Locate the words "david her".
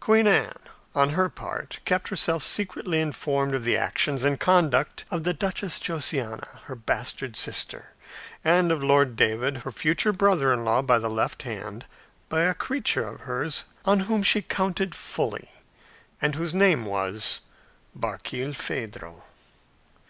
9.14-9.70